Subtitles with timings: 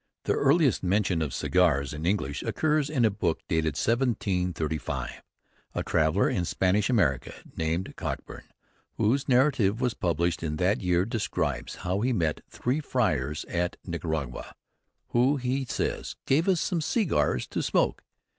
[0.23, 5.21] The earliest mention of cigars in English occurs in a book dated 1735.
[5.75, 8.45] A traveller in Spanish America, named Cockburn,
[8.97, 14.55] whose narrative was published in that year, describes how he met three friars at Nicaragua,
[15.09, 18.03] who, he says, "gave us some Seegars to smoke